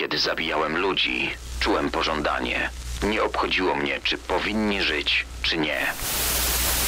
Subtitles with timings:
[0.00, 2.70] Kiedy zabijałem ludzi, czułem pożądanie.
[3.02, 5.86] Nie obchodziło mnie, czy powinni żyć, czy nie.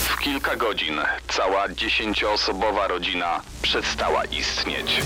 [0.09, 5.03] W kilka godzin cała dziesięcioosobowa rodzina przestała istnieć.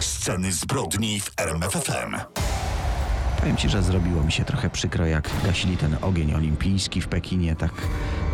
[0.00, 2.41] Sceny zbrodni w RMFFM.
[3.42, 7.56] Powiem ci, że zrobiło mi się trochę przykro, jak gasili ten ogień olimpijski w Pekinie.
[7.56, 7.72] Tak,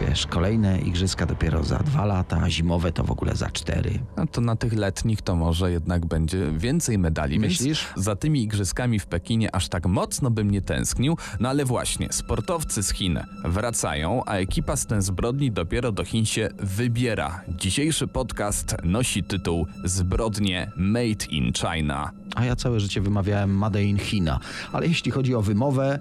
[0.08, 3.90] wiesz, kolejne igrzyska dopiero za dwa lata, a zimowe to w ogóle za cztery.
[4.16, 7.38] No to na tych letnich to może jednak będzie więcej medali.
[7.38, 7.86] Myślisz?
[7.94, 11.16] Więc za tymi igrzyskami w Pekinie aż tak mocno bym nie tęsknił.
[11.40, 16.26] No ale właśnie, sportowcy z Chin wracają, a ekipa z ten zbrodni dopiero do Chin
[16.26, 17.40] się wybiera.
[17.48, 22.10] Dzisiejszy podcast nosi tytuł Zbrodnie Made in China.
[22.38, 24.40] A ja całe życie wymawiałem Made in China.
[24.72, 25.98] Ale jeśli chodzi o wymowę,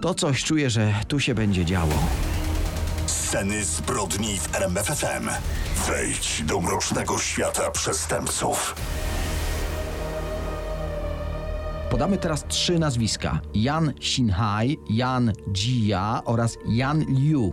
[0.00, 1.94] to coś czuję, że tu się będzie działo.
[3.06, 5.28] Sceny zbrodni w RMFFM.
[5.86, 8.74] Wejdź do mrocznego świata przestępców.
[11.90, 17.52] Podamy teraz trzy nazwiska: Yan Xinhai, Yan Jia oraz Yan Liu.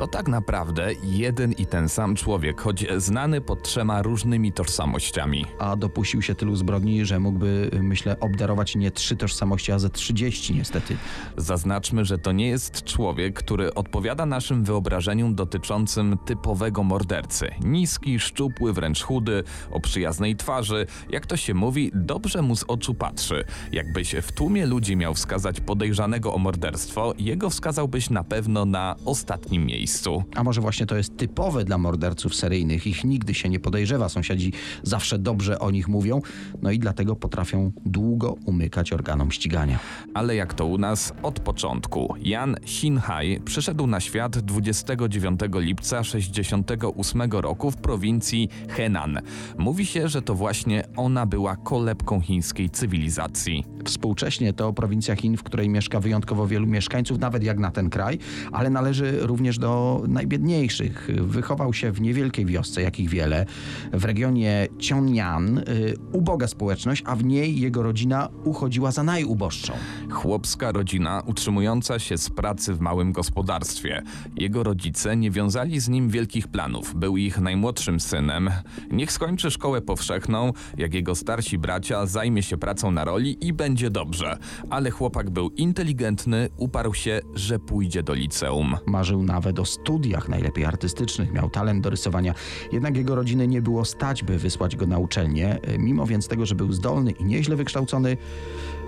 [0.00, 5.46] To tak naprawdę jeden i ten sam człowiek, choć znany pod trzema różnymi tożsamościami.
[5.58, 10.54] A dopuścił się tylu zbrodni, że mógłby, myślę, obdarować nie trzy tożsamości, a ze trzydzieści
[10.54, 10.96] niestety.
[11.36, 17.50] Zaznaczmy, że to nie jest człowiek, który odpowiada naszym wyobrażeniom dotyczącym typowego mordercy.
[17.64, 20.86] Niski, szczupły, wręcz chudy, o przyjaznej twarzy.
[21.10, 23.44] Jak to się mówi, dobrze mu z oczu patrzy.
[23.72, 29.66] Jakbyś w tłumie ludzi miał wskazać podejrzanego o morderstwo, jego wskazałbyś na pewno na ostatnim
[29.66, 29.89] miejscu.
[30.36, 32.86] A może właśnie to jest typowe dla morderców seryjnych.
[32.86, 36.20] Ich nigdy się nie podejrzewa, sąsiadzi zawsze dobrze o nich mówią,
[36.62, 39.78] no i dlatego potrafią długo umykać organom ścigania.
[40.14, 42.14] Ale jak to u nas od początku.
[42.20, 49.20] Jan Xinhai przyszedł na świat 29 lipca 68 roku w prowincji Henan.
[49.58, 53.64] Mówi się, że to właśnie ona była kolebką chińskiej cywilizacji.
[53.84, 58.18] Współcześnie to prowincja Chin, w której mieszka wyjątkowo wielu mieszkańców, nawet jak na ten kraj,
[58.52, 61.08] ale należy również do najbiedniejszych.
[61.20, 63.46] Wychował się w niewielkiej wiosce, jakich wiele,
[63.92, 69.72] w regionie Cionian, y, uboga społeczność, a w niej jego rodzina uchodziła za najuboższą.
[70.10, 74.02] Chłopska rodzina utrzymująca się z pracy w małym gospodarstwie.
[74.36, 76.94] Jego rodzice nie wiązali z nim wielkich planów.
[76.94, 78.50] Był ich najmłodszym synem.
[78.90, 83.90] Niech skończy szkołę powszechną, jak jego starsi bracia zajmie się pracą na roli i będzie
[83.90, 84.38] dobrze.
[84.70, 88.76] Ale chłopak był inteligentny, uparł się, że pójdzie do liceum.
[88.86, 92.34] Marzył nawet o studiach, najlepiej artystycznych, miał talent do rysowania.
[92.72, 95.58] Jednak jego rodziny nie było stać, by wysłać go na uczelnię.
[95.78, 98.16] Mimo więc tego, że był zdolny i nieźle wykształcony,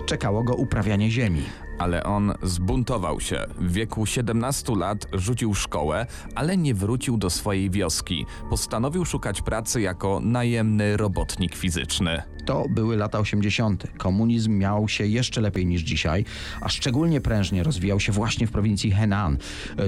[0.05, 1.43] czekało go uprawianie ziemi.
[1.79, 3.45] Ale on zbuntował się.
[3.57, 6.05] W wieku 17 lat rzucił szkołę,
[6.35, 8.25] ale nie wrócił do swojej wioski.
[8.49, 12.32] Postanowił szukać pracy jako najemny robotnik fizyczny.
[12.45, 13.87] To były lata 80.
[13.97, 16.25] Komunizm miał się jeszcze lepiej niż dzisiaj,
[16.61, 19.37] a szczególnie prężnie rozwijał się właśnie w prowincji Henan.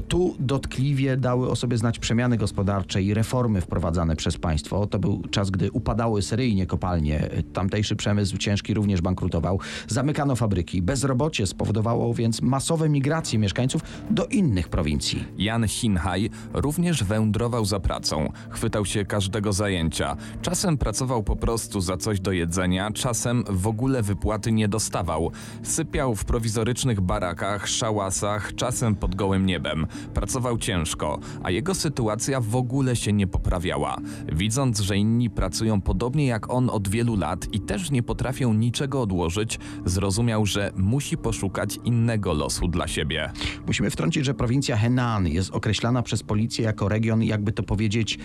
[0.08, 4.88] Tu dotkliwie dały o sobie znać przemiany gospodarcze i reformy wprowadzane przez państwo.
[4.88, 7.30] To był czas, gdy upadały seryjnie kopalnie.
[7.54, 9.60] Tamtejszy przemysł ciężki również bankrutował.
[9.88, 10.82] Zamykano fabryki.
[10.82, 15.24] Bezrobocie spowodowało więc masowe migracje mieszkańców do innych prowincji.
[15.38, 18.32] Jan Xinhai również wędrował za pracą.
[18.50, 20.18] Chwytał się każdego zajęcia.
[20.42, 22.45] Czasem pracował po prostu za coś do jedzenia,
[22.94, 25.32] czasem w ogóle wypłaty nie dostawał.
[25.64, 29.88] Sypiał w prowizorycznych barakach, szałasach, czasem pod gołym niebem.
[30.14, 33.98] Pracował ciężko, a jego sytuacja w ogóle się nie poprawiała.
[34.34, 39.02] Widząc, że inni pracują podobnie jak on od wielu lat i też nie potrafią niczego
[39.02, 43.32] odłożyć, zrozumiał, że musi poszukać innego losu dla siebie.
[43.68, 48.20] Musimy wtrącić, że prowincja Henan jest określana przez policję jako region, jakby to powiedzieć,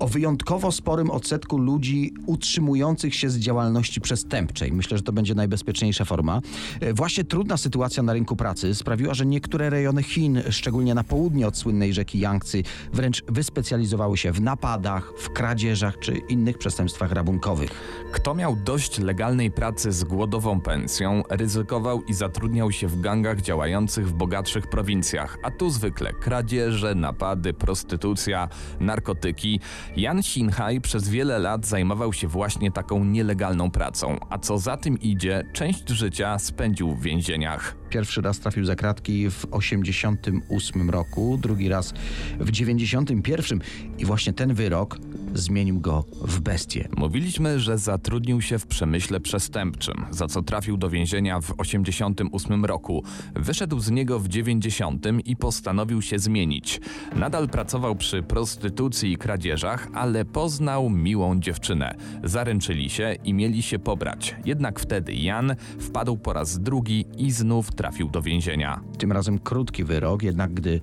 [0.00, 4.72] o wyjątkowo sporym odsetku ludzi utrzymujących się z działalności przestępczej.
[4.72, 6.40] Myślę, że to będzie najbezpieczniejsza forma.
[6.80, 11.46] E, Właśnie trudna sytuacja na rynku pracy sprawiła, że niektóre rejony Chin, szczególnie na południe
[11.46, 12.58] od słynnej rzeki Yangtze,
[12.92, 17.70] wręcz wyspecjalizowały się w napadach, w kradzieżach czy innych przestępstwach rabunkowych.
[18.12, 24.08] Kto miał dość legalnej pracy z głodową pensją, ryzykował i zatrudniał się w gangach działających
[24.08, 28.48] w bogatszych prowincjach, a tu zwykle kradzieże, napady, prostytucja,
[28.80, 29.60] narkotyki.
[29.96, 35.00] Jan Xinhai przez wiele lat zajmował się właśnie taką nielegalną pracą, a co za tym
[35.00, 37.76] idzie, część życia spędził w więzieniach.
[37.90, 41.94] Pierwszy raz trafił za kratki w 88 roku, drugi raz
[42.40, 43.60] w 91
[43.98, 44.98] i właśnie ten wyrok
[45.34, 46.88] zmienił go w bestię.
[46.96, 53.04] Mówiliśmy, że zatrudnił się w przemyśle przestępczym, za co trafił do więzienia w 88 roku.
[53.34, 56.80] Wyszedł z niego w 90 i postanowił się zmienić.
[57.16, 61.94] Nadal pracował przy prostytucji i kradzieżach, ale poznał miłą dziewczynę.
[62.24, 64.36] Zaręczyli się i mieli się pobrać.
[64.44, 68.80] Jednak wtedy Jan wpadł po raz drugi i znów trafił do więzienia.
[68.98, 70.80] Tym razem krótki wyrok, jednak gdy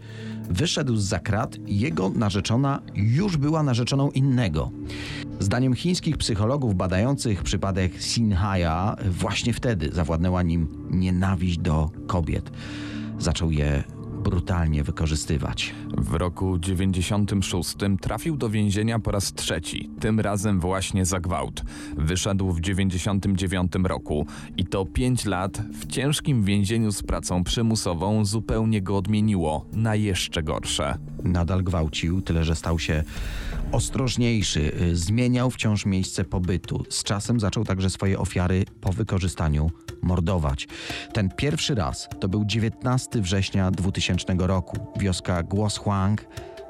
[0.50, 4.72] wyszedł z zakrat, jego narzeczona już była narzeczoną innego.
[5.40, 12.52] Zdaniem chińskich psychologów badających przypadek Sinhaya, właśnie wtedy zawładnęła nim nienawiść do kobiet.
[13.20, 13.84] Zaczął je
[14.24, 15.76] brutalnie wykorzystywać.
[15.98, 21.64] W roku 96 trafił do więzienia po raz trzeci, tym razem właśnie za gwałt.
[21.98, 24.26] Wyszedł w 99 roku
[24.58, 30.44] i to 5 lat w ciężkim więzieniu z pracą przymusową zupełnie go odmieniło na jeszcze
[30.44, 30.98] gorsze.
[31.24, 33.04] Nadal gwałcił, tyle że stał się
[33.72, 36.86] ostrożniejszy, y, zmieniał wciąż miejsce pobytu.
[36.90, 39.72] Z czasem zaczął także swoje ofiary po wykorzystaniu
[40.02, 40.68] mordować.
[41.14, 44.78] Ten pierwszy raz to był 19 września 2000 roku.
[45.00, 46.26] Wioska Guoshang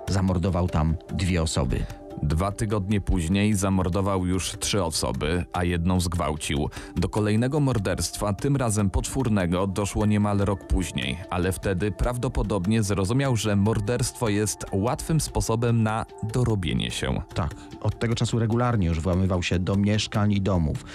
[0.07, 1.85] zamordował tam dwie osoby.
[2.23, 6.69] Dwa tygodnie później zamordował już trzy osoby, a jedną zgwałcił.
[6.95, 13.55] Do kolejnego morderstwa, tym razem poczwórnego, doszło niemal rok później, ale wtedy prawdopodobnie zrozumiał, że
[13.55, 17.21] morderstwo jest łatwym sposobem na dorobienie się.
[17.33, 20.85] Tak, od tego czasu regularnie już włamywał się do mieszkań i domów.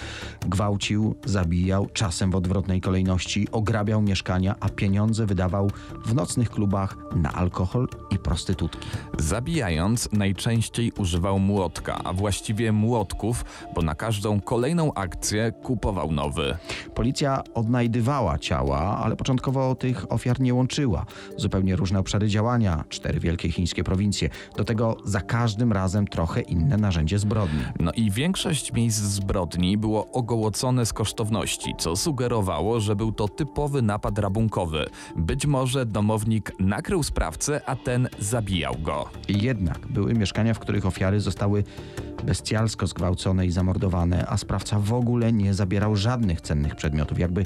[0.41, 5.71] Gwałcił, zabijał, czasem w odwrotnej kolejności, ograbiał mieszkania, a pieniądze wydawał
[6.05, 8.87] w nocnych klubach na alkohol i prostytutki.
[9.19, 13.45] Zabijając, najczęściej używał młotka, a właściwie młotków,
[13.75, 16.57] bo na każdą kolejną akcję kupował nowy.
[16.95, 21.05] Policja odnajdywała ciała, ale początkowo tych ofiar nie łączyła.
[21.37, 24.29] Zupełnie różne obszary działania, cztery wielkie chińskie prowincje.
[24.57, 27.61] Do tego za każdym razem trochę inne narzędzie zbrodni.
[27.79, 33.81] No i większość miejsc zbrodni było ogołocone z kosztowności, co sugerowało, że był to typowy
[33.81, 34.85] napad rabunkowy.
[35.15, 39.09] Być może domownik nakrył sprawcę, a ten zabijał go.
[39.27, 41.63] Jednak były mieszkania, w których ofiary zostały
[42.23, 47.45] bestialsko zgwałcone i zamordowane, a sprawca w ogóle nie zabierał żadnych cennych przedmiotów, jakby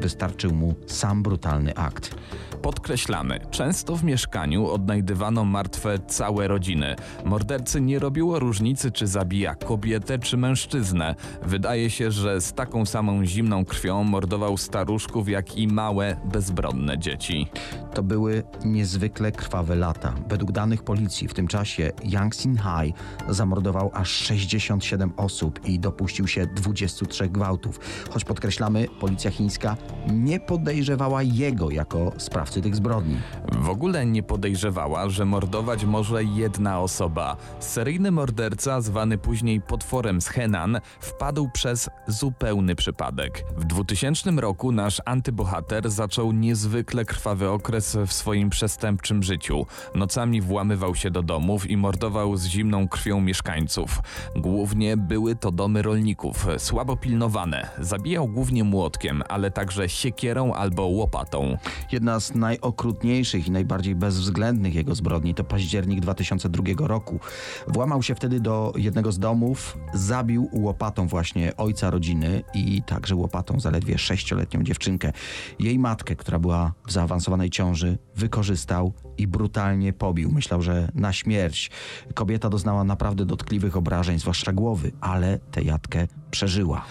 [0.00, 2.14] wystarczył mu sam brutalny akt.
[2.62, 6.96] Podkreślamy, często w mieszkaniu odnajdywano martwe całe rodziny.
[7.24, 11.14] Mordercy nie robiło różnicy, czy zabija kobietę, czy mężczyznę.
[11.42, 17.46] Wydaje się, że z taką samą zimną krwią mordował staruszków, jak i małe, bezbronne dzieci.
[17.94, 20.14] To były niezwykle krwawe lata.
[20.28, 22.94] Według danych policji w tym czasie Yang Xin-hai
[23.28, 27.80] zamordował aż 67 osób i dopuścił się 23 gwałtów.
[28.10, 29.76] Choć podkreślamy, policja chińska
[30.12, 33.16] nie podejrzewała jego jako sprawcy tych zbrodni.
[33.52, 37.36] W ogóle nie podejrzewała, że mordować może jedna osoba.
[37.60, 43.44] Seryjny morderca, zwany później potworem z Henan, wpadł przez zupełny przypadek.
[43.56, 49.66] W 2000 roku nasz antybohater zaczął niezwykle krwawy okres w swoim przestępczym życiu.
[49.94, 54.01] Nocami włamywał się do domów i mordował z zimną krwią mieszkańców.
[54.36, 57.68] Głównie były to domy rolników, słabo pilnowane.
[57.78, 61.56] Zabijał głównie młotkiem, ale także siekierą albo łopatą.
[61.92, 67.20] Jedna z najokrutniejszych i najbardziej bezwzględnych jego zbrodni to październik 2002 roku.
[67.68, 73.60] Włamał się wtedy do jednego z domów, zabił łopatą właśnie ojca rodziny i także łopatą
[73.60, 75.12] zaledwie sześcioletnią dziewczynkę.
[75.58, 80.30] Jej matkę, która była w zaawansowanej ciąży, wykorzystał i brutalnie pobił.
[80.30, 81.70] Myślał, że na śmierć.
[82.14, 86.84] Kobieta doznała naprawdę dotkliwych obrażeń, zwłaszcza głowy, ale tę jatkę przeżyła.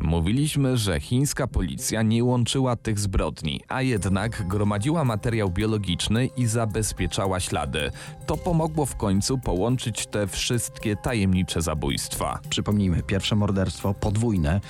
[0.00, 7.40] Mówiliśmy, że chińska policja nie łączyła tych zbrodni, a jednak gromadziła materiał biologiczny i zabezpieczała
[7.40, 7.90] ślady.
[8.26, 12.40] To pomogło w końcu połączyć te wszystkie tajemnicze zabójstwa.
[12.48, 14.60] Przypomnijmy, pierwsze morderstwo podwójne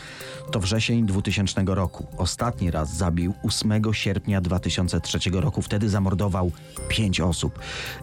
[0.50, 2.07] to wrzesień 2000 roku.
[2.16, 5.62] Ostatni raz zabił 8 sierpnia 2003 roku.
[5.62, 6.52] Wtedy zamordował
[6.88, 7.59] pięć osób.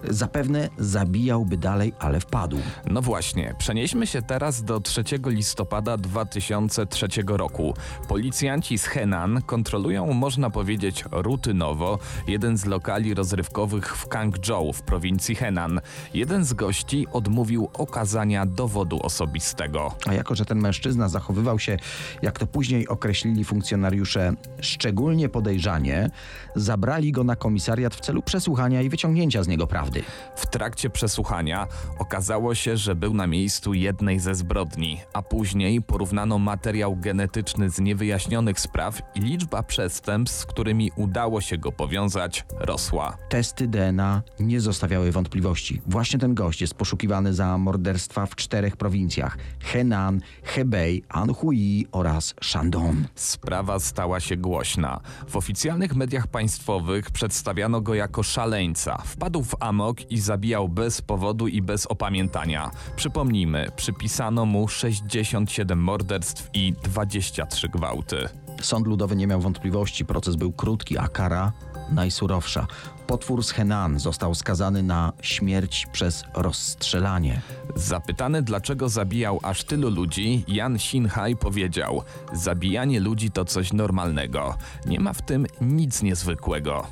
[0.09, 2.57] Zapewne zabijałby dalej, ale wpadł.
[2.91, 7.73] No właśnie, przenieśmy się teraz do 3 listopada 2003 roku.
[8.07, 15.35] Policjanci z Henan kontrolują, można powiedzieć, rutynowo jeden z lokali rozrywkowych w Kangzhou w prowincji
[15.35, 15.81] Henan.
[16.13, 19.95] Jeden z gości odmówił okazania dowodu osobistego.
[20.05, 21.77] A jako, że ten mężczyzna zachowywał się,
[22.21, 26.09] jak to później określili funkcjonariusze, szczególnie podejrzanie,
[26.55, 30.03] zabrali go na komisariat w celu przesłuchania i wyciągnięcia z niego prawdy.
[30.35, 31.67] W trakcie przesłuchania
[31.99, 37.70] okazało się, że był na miejscu jednej ze zbrodni, a później po porównano materiał genetyczny
[37.70, 43.17] z niewyjaśnionych spraw i liczba przestępstw, z którymi udało się go powiązać, rosła.
[43.29, 45.81] Testy DNA nie zostawiały wątpliwości.
[45.88, 52.98] Właśnie ten gość jest poszukiwany za morderstwa w czterech prowincjach: Henan, Hebei, Anhui oraz Shandong.
[53.15, 55.00] Sprawa stała się głośna.
[55.27, 58.98] W oficjalnych mediach państwowych przedstawiano go jako szaleńca.
[59.05, 62.72] Wpadł w amok i zabijał bez powodu i bez opamiętania.
[62.96, 68.29] Przypomnijmy, przypisano mu 67 morderstw i 23 gwałty.
[68.62, 71.51] Sąd ludowy nie miał wątpliwości, proces był krótki, a kara
[71.89, 72.67] najsurowsza.
[73.07, 77.41] Potwór z Henan został skazany na śmierć przez rozstrzelanie.
[77.75, 84.57] Zapytany, dlaczego zabijał aż tylu ludzi, Jan Xinhai powiedział: Zabijanie ludzi to coś normalnego.
[84.86, 86.88] Nie ma w tym nic niezwykłego.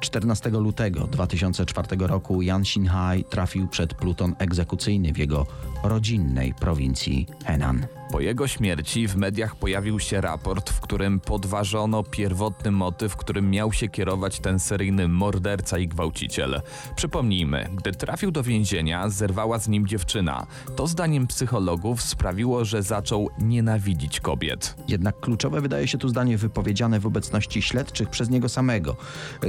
[0.00, 5.46] 14 lutego 2004 roku Jan Xinhai trafił przed pluton egzekucyjny w jego
[5.82, 7.86] rodzinnej prowincji Henan.
[8.12, 13.72] Po jego śmierci w mediach pojawił się raport, w którym podważono pierwotny motyw, którym miał
[13.72, 16.60] się kierować ten seryjny morderca i gwałciciel.
[16.96, 20.46] Przypomnijmy, gdy trafił do więzienia, zerwała z nim dziewczyna.
[20.76, 24.76] To zdaniem psychologów sprawiło, że zaczął nienawidzić kobiet.
[24.88, 28.96] Jednak kluczowe wydaje się tu zdanie wypowiedziane w obecności śledczych przez niego samego.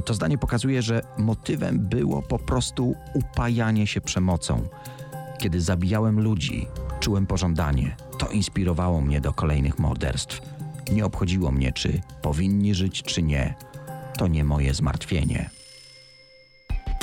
[0.05, 4.67] To zdanie pokazuje, że motywem było po prostu upajanie się przemocą.
[5.39, 6.67] Kiedy zabijałem ludzi,
[6.99, 7.95] czułem pożądanie.
[8.17, 10.41] To inspirowało mnie do kolejnych morderstw.
[10.91, 13.55] Nie obchodziło mnie, czy powinni żyć, czy nie.
[14.17, 15.49] To nie moje zmartwienie.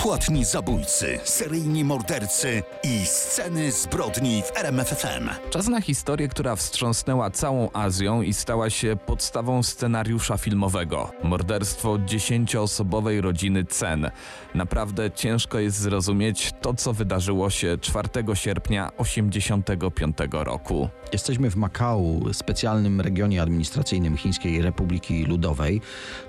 [0.04, 5.28] Płatni zabójcy, seryjni mordercy i sceny zbrodni w RMFFM.
[5.50, 11.10] Czas na historię, która wstrząsnęła całą Azją i stała się podstawą scenariusza filmowego.
[11.22, 14.10] Morderstwo dziesięcioosobowej rodziny Cen.
[14.54, 20.88] Naprawdę ciężko jest zrozumieć to, co wydarzyło się 4 sierpnia 1985 roku.
[21.12, 25.80] Jesteśmy w Makau, specjalnym regionie administracyjnym Chińskiej Republiki Ludowej.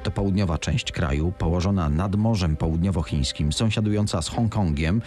[0.04, 5.02] To południowa część kraju, położona nad Morzem Południowochińskim, sąsiadująca z Hongkongiem.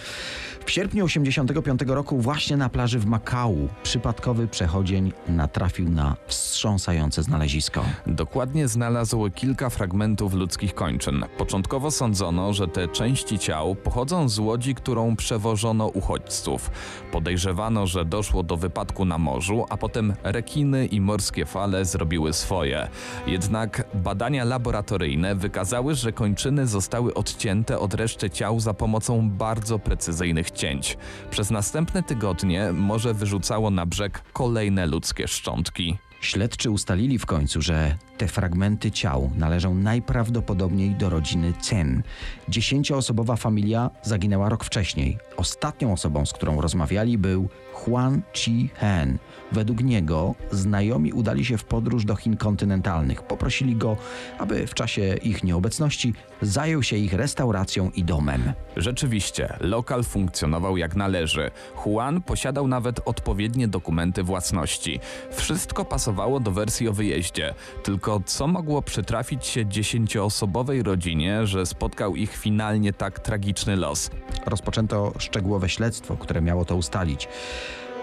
[0.67, 7.85] W sierpniu 1985 roku właśnie na plaży w Makau przypadkowy przechodzień natrafił na wstrząsające znalezisko.
[8.07, 11.25] Dokładnie znalazł kilka fragmentów ludzkich kończyn.
[11.39, 16.71] Początkowo sądzono, że te części ciał pochodzą z łodzi, którą przewożono uchodźców.
[17.13, 22.89] Podejrzewano, że doszło do wypadku na morzu, a potem rekiny i morskie fale zrobiły swoje.
[23.27, 30.51] Jednak badania laboratoryjne wykazały, że kończyny zostały odcięte od reszty ciał za pomocą bardzo precyzyjnych
[30.51, 30.97] cięć.
[31.31, 35.99] Przez następne tygodnie morze wyrzucało na brzeg kolejne ludzkie szczątki.
[36.21, 42.03] Śledczy ustalili w końcu, że te fragmenty ciał należą najprawdopodobniej do rodziny Cen.
[42.49, 45.19] Dziesięcioosobowa familia zaginęła rok wcześniej.
[45.37, 49.19] Ostatnią osobą, z którą rozmawiali, był Huan Chi-hen.
[49.53, 53.23] Według niego znajomi udali się w podróż do Chin kontynentalnych.
[53.23, 53.97] Poprosili go,
[54.39, 58.53] aby w czasie ich nieobecności zajął się ich restauracją i domem.
[58.77, 61.51] Rzeczywiście, lokal funkcjonował jak należy.
[61.87, 65.01] Juan posiadał nawet odpowiednie dokumenty własności.
[65.33, 67.55] Wszystko pasowało do wersji o wyjeździe.
[67.83, 74.11] Tylko co mogło przytrafić się dziesięcioosobowej rodzinie, że spotkał ich finalnie tak tragiczny los?
[74.47, 77.29] Rozpoczęto szczegółowe śledztwo, które miało to ustalić.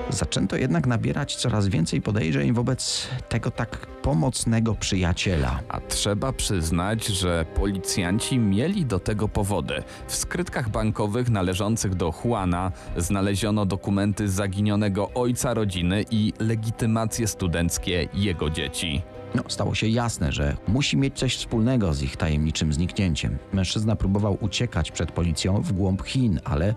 [0.10, 5.60] Zaczęto jednak nabierać coraz więcej podejrzeń wobec tego tak pomocnego przyjaciela.
[5.70, 9.84] A trzeba przyznać, że policjanci mieli do tego powody.
[10.08, 18.50] W skrytkach bankowych należących do Juana znaleziono dokumenty zaginionego ojca rodziny i legitymacje studenckie jego
[18.50, 19.02] dzieci.
[19.36, 23.38] No, stało się jasne, że musi mieć coś wspólnego z ich tajemniczym zniknięciem.
[23.54, 26.76] Mężczyzna próbował uciekać przed policją w głąb Chin, ale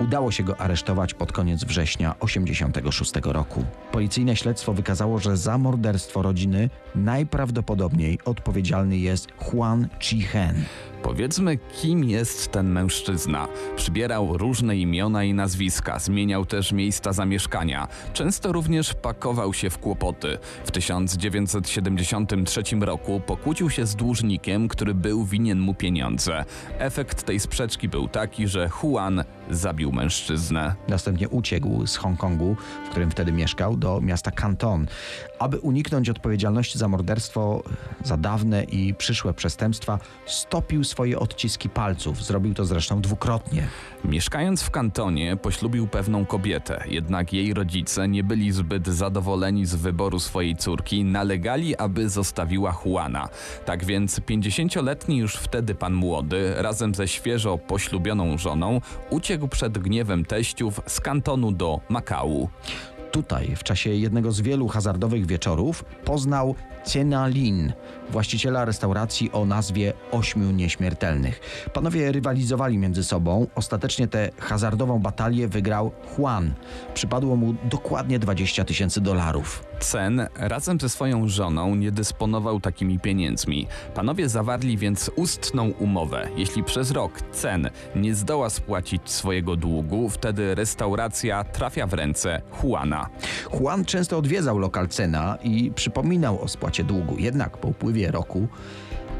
[0.00, 3.64] udało się go aresztować pod koniec września 1986 roku.
[3.92, 10.64] Policyjne śledztwo wykazało, że za morderstwo rodziny najprawdopodobniej odpowiedzialny jest Huan Chi-hen.
[11.02, 13.48] Powiedzmy, kim jest ten mężczyzna.
[13.76, 17.88] Przybierał różne imiona i nazwiska, zmieniał też miejsca zamieszkania.
[18.12, 20.38] Często również pakował się w kłopoty.
[20.64, 26.44] W 1973 roku pokłócił się z dłużnikiem, który był winien mu pieniądze.
[26.78, 30.74] Efekt tej sprzeczki był taki, że Juan zabił mężczyznę.
[30.88, 34.86] Następnie uciekł z Hongkongu, w którym wtedy mieszkał, do miasta Canton.
[35.38, 37.62] Aby uniknąć odpowiedzialności za morderstwo,
[38.04, 42.24] za dawne i przyszłe przestępstwa, stopił swoje odciski palców.
[42.24, 43.68] Zrobił to zresztą dwukrotnie.
[44.04, 50.20] Mieszkając w kantonie, poślubił pewną kobietę, jednak jej rodzice nie byli zbyt zadowoleni z wyboru
[50.20, 53.28] swojej córki, nalegali, aby zostawiła Juana.
[53.64, 58.80] Tak więc 50-letni już wtedy pan młody, razem ze świeżo poślubioną żoną,
[59.10, 62.48] uciekł przed gniewem teściów z kantonu do Makału.
[63.12, 66.54] Tutaj, w czasie jednego z wielu hazardowych wieczorów, poznał
[66.86, 67.72] Ciena Lin,
[68.10, 71.40] właściciela restauracji o nazwie Ośmiu Nieśmiertelnych.
[71.72, 73.46] Panowie rywalizowali między sobą.
[73.54, 76.54] Ostatecznie tę hazardową batalię wygrał Juan.
[76.94, 79.64] Przypadło mu dokładnie 20 tysięcy dolarów.
[79.80, 83.66] Cen razem ze swoją żoną nie dysponował takimi pieniędzmi.
[83.94, 86.28] Panowie zawarli więc ustną umowę.
[86.36, 92.97] Jeśli przez rok Cen nie zdoła spłacić swojego długu, wtedy restauracja trafia w ręce Juana.
[93.60, 97.16] Juan często odwiedzał lokal Cena i przypominał o spłacie długu.
[97.18, 98.48] Jednak po upływie roku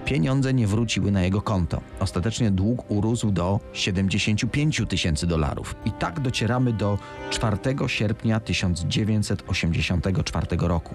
[0.08, 1.80] pieniądze nie wróciły na jego konto.
[2.00, 5.74] Ostatecznie dług urósł do 75 tysięcy dolarów.
[5.84, 6.98] I tak docieramy do
[7.30, 7.56] 4
[7.86, 10.94] sierpnia 1984 roku.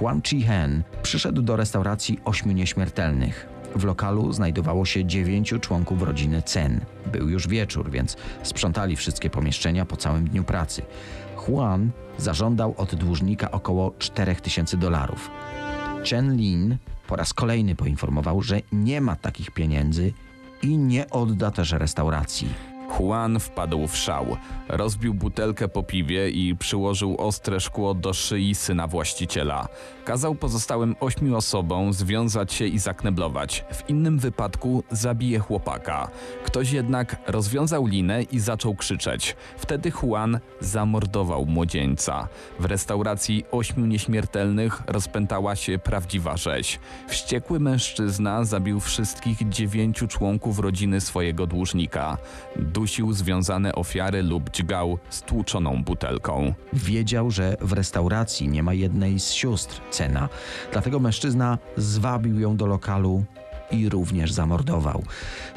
[0.00, 3.46] Juan Chi-hen przyszedł do restauracji Ośmiu Nieśmiertelnych.
[3.76, 6.80] W lokalu znajdowało się dziewięciu członków rodziny Cen.
[7.12, 10.82] Był już wieczór, więc sprzątali wszystkie pomieszczenia po całym dniu pracy.
[11.48, 15.30] Juan zażądał od dłużnika około 4000 dolarów.
[16.10, 20.12] Chen Lin po raz kolejny poinformował, że nie ma takich pieniędzy
[20.62, 22.73] i nie odda też restauracji.
[23.00, 24.36] Juan wpadł w szał.
[24.68, 29.68] Rozbił butelkę po piwie i przyłożył ostre szkło do szyi syna właściciela.
[30.04, 33.64] Kazał pozostałym ośmiu osobom związać się i zakneblować.
[33.72, 36.08] W innym wypadku zabije chłopaka.
[36.44, 39.36] Ktoś jednak rozwiązał linę i zaczął krzyczeć.
[39.58, 42.28] Wtedy Juan zamordował młodzieńca.
[42.60, 46.80] W restauracji ośmiu nieśmiertelnych rozpętała się prawdziwa rzeź.
[47.08, 52.18] Wściekły mężczyzna zabił wszystkich dziewięciu członków rodziny swojego dłużnika.
[52.84, 56.54] Dusił związane ofiary lub dźgał stłuczoną butelką.
[56.72, 60.28] Wiedział, że w restauracji nie ma jednej z sióstr Cena,
[60.72, 63.24] dlatego mężczyzna zwabił ją do lokalu
[63.70, 65.02] i również zamordował.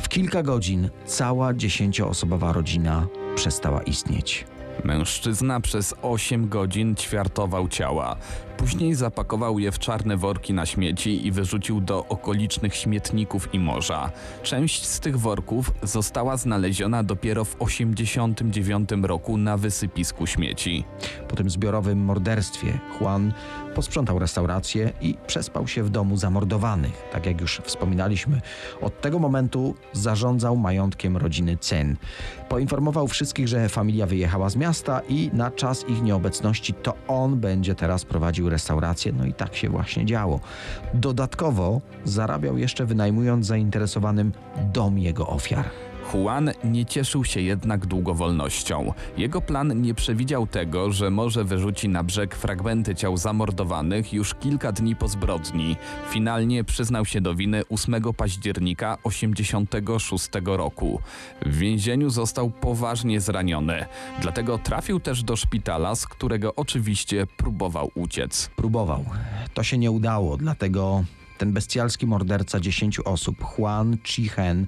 [0.01, 4.45] W kilka godzin cała dziesięcioosobowa rodzina przestała istnieć.
[4.83, 8.15] Mężczyzna przez 8 godzin ćwiartował ciała.
[8.57, 14.11] Później zapakował je w czarne worki na śmieci i wyrzucił do okolicznych śmietników i morza.
[14.43, 20.83] Część z tych worków została znaleziona dopiero w 89 roku na wysypisku śmieci.
[21.27, 23.33] Po tym zbiorowym morderstwie Juan
[23.75, 27.03] posprzątał restaurację i przespał się w domu zamordowanych.
[27.11, 28.41] Tak jak już wspominaliśmy,
[28.81, 31.97] od tego momentu zarządzał majątkiem rodziny Cen.
[32.49, 34.66] Poinformował wszystkich, że familia wyjechała z miasta
[35.09, 39.13] i na czas ich nieobecności to on będzie teraz prowadził restaurację.
[39.17, 40.39] No i tak się właśnie działo.
[40.93, 44.31] Dodatkowo zarabiał jeszcze wynajmując zainteresowanym
[44.73, 45.65] dom jego ofiar.
[46.13, 48.93] Juan nie cieszył się jednak długowolnością.
[49.17, 54.71] Jego plan nie przewidział tego, że może wyrzuci na brzeg fragmenty ciał zamordowanych już kilka
[54.71, 55.75] dni po zbrodni.
[56.09, 61.01] Finalnie przyznał się do winy 8 października 86 roku.
[61.45, 63.85] W więzieniu został poważnie zraniony,
[64.21, 68.49] dlatego trafił też do szpitala, z którego oczywiście próbował uciec.
[68.55, 69.05] Próbował.
[69.53, 71.03] To się nie udało, dlatego
[71.37, 74.67] ten bestialski morderca 10 osób, Juan Chichen,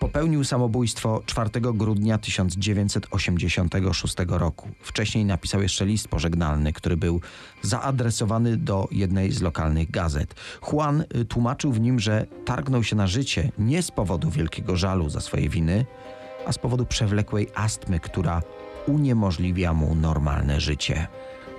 [0.00, 4.68] popełnił samobójstwo 4 grudnia 1986 roku.
[4.82, 7.20] Wcześniej napisał jeszcze list pożegnalny, który był
[7.62, 10.34] zaadresowany do jednej z lokalnych gazet.
[10.72, 15.10] Juan y, tłumaczył w nim, że targnął się na życie nie z powodu wielkiego żalu
[15.10, 15.86] za swoje winy,
[16.46, 18.42] a z powodu przewlekłej astmy, która
[18.86, 21.06] uniemożliwia mu normalne życie.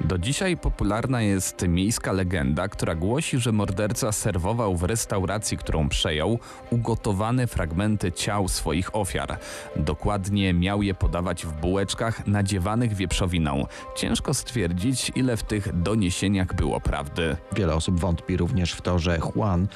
[0.05, 6.39] Do dzisiaj popularna jest miejska legenda, która głosi, że morderca serwował w restauracji, którą przejął,
[6.69, 9.39] ugotowane fragmenty ciał swoich ofiar.
[9.75, 13.65] Dokładnie miał je podawać w bułeczkach nadziewanych wieprzowiną.
[13.95, 17.37] Ciężko stwierdzić, ile w tych doniesieniach było prawdy.
[17.51, 19.67] Wiele osób wątpi również w to, że Juan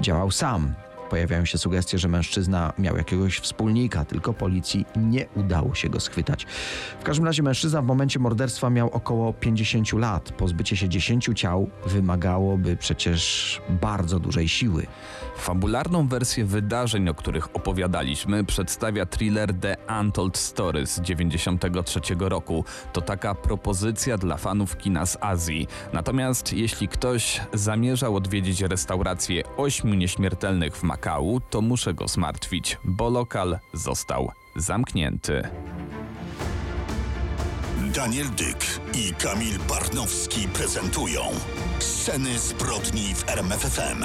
[0.00, 0.74] działał sam.
[1.10, 6.46] Pojawiają się sugestie, że mężczyzna miał jakiegoś wspólnika, tylko policji nie udało się go schwytać.
[7.00, 10.32] W każdym razie mężczyzna w momencie morderstwa miał około 50 lat.
[10.32, 14.86] Pozbycie się 10 ciał wymagałoby przecież bardzo dużej siły.
[15.36, 22.64] Fabularną wersję wydarzeń, o których opowiadaliśmy, przedstawia thriller The Untold Story z 93 roku.
[22.92, 25.68] To taka propozycja dla fanów kina z Azji.
[25.92, 33.10] Natomiast jeśli ktoś zamierzał odwiedzić restaurację ośmiu nieśmiertelnych w Makau, to muszę go zmartwić, bo
[33.10, 35.48] lokal został zamknięty.
[37.94, 41.22] Daniel Dyk i Kamil Barnowski prezentują
[41.78, 44.04] Sceny zbrodni w RMFFM.